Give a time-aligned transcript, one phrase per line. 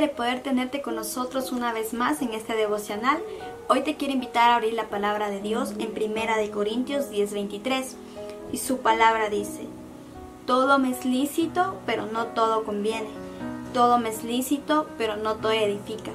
[0.00, 3.18] de poder tenerte con nosotros una vez más en este devocional.
[3.68, 7.94] Hoy te quiero invitar a abrir la palabra de Dios en Primera de Corintios 10:23
[8.52, 9.66] y su palabra dice:
[10.46, 13.08] Todo me es lícito, pero no todo conviene.
[13.74, 16.12] Todo me es lícito, pero no todo edifica.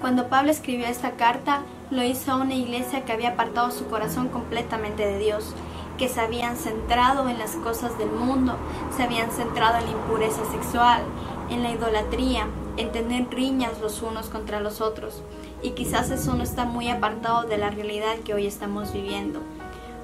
[0.00, 4.28] Cuando Pablo escribió esta carta, lo hizo a una iglesia que había apartado su corazón
[4.28, 5.54] completamente de Dios,
[5.98, 8.56] que se habían centrado en las cosas del mundo,
[8.96, 11.02] se habían centrado en la impureza sexual,
[11.50, 12.46] en la idolatría,
[12.76, 15.22] en tener riñas los unos contra los otros.
[15.62, 19.40] Y quizás eso no está muy apartado de la realidad que hoy estamos viviendo.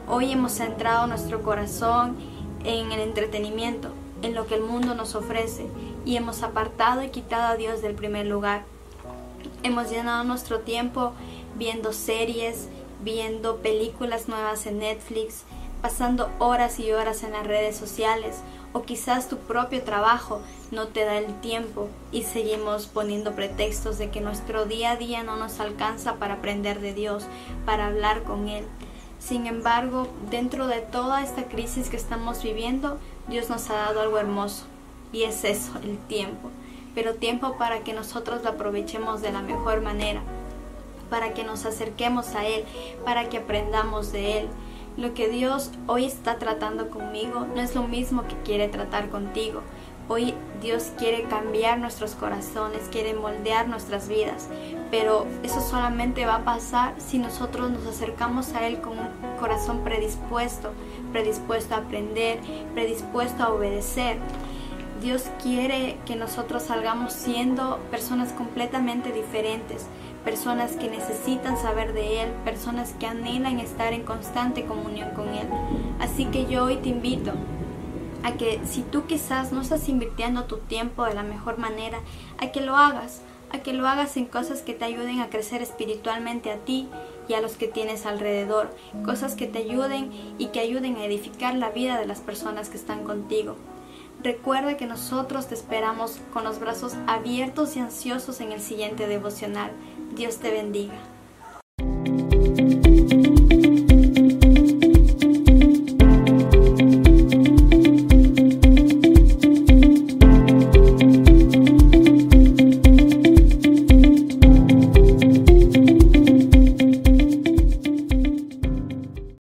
[0.09, 2.17] Hoy hemos centrado nuestro corazón
[2.65, 3.91] en el entretenimiento,
[4.23, 5.67] en lo que el mundo nos ofrece,
[6.05, 8.65] y hemos apartado y quitado a Dios del primer lugar.
[9.63, 11.13] Hemos llenado nuestro tiempo
[11.57, 12.69] viendo series,
[13.03, 15.45] viendo películas nuevas en Netflix,
[15.83, 18.41] pasando horas y horas en las redes sociales
[18.73, 24.11] o quizás tu propio trabajo no te da el tiempo y seguimos poniendo pretextos de
[24.11, 27.27] que nuestro día a día no nos alcanza para aprender de Dios,
[27.67, 28.65] para hablar con Él.
[29.19, 34.19] Sin embargo, dentro de toda esta crisis que estamos viviendo, Dios nos ha dado algo
[34.19, 34.65] hermoso
[35.13, 36.51] y es eso, el tiempo.
[36.95, 40.23] Pero tiempo para que nosotros lo aprovechemos de la mejor manera,
[41.11, 42.65] para que nos acerquemos a Él,
[43.05, 44.49] para que aprendamos de Él.
[44.97, 49.63] Lo que Dios hoy está tratando conmigo no es lo mismo que quiere tratar contigo.
[50.07, 54.49] Hoy Dios quiere cambiar nuestros corazones, quiere moldear nuestras vidas,
[54.91, 59.09] pero eso solamente va a pasar si nosotros nos acercamos a Él con un
[59.41, 60.73] corazón predispuesto,
[61.11, 62.41] predispuesto a aprender,
[62.75, 64.19] predispuesto a obedecer.
[65.01, 69.87] Dios quiere que nosotros salgamos siendo personas completamente diferentes,
[70.25, 75.49] personas que necesitan saber de Él, personas que anhelan estar en constante comunión con Él.
[76.01, 77.33] Así que yo hoy te invito
[78.23, 81.99] a que si tú quizás no estás invirtiendo tu tiempo de la mejor manera,
[82.39, 83.23] a que lo hagas,
[83.53, 86.89] a que lo hagas en cosas que te ayuden a crecer espiritualmente a ti
[87.29, 88.71] y a los que tienes alrededor,
[89.05, 92.77] cosas que te ayuden y que ayuden a edificar la vida de las personas que
[92.77, 93.57] están contigo.
[94.23, 99.73] Recuerda que nosotros te esperamos con los brazos abiertos y ansiosos en el siguiente devocional.
[100.15, 100.95] Dios te bendiga.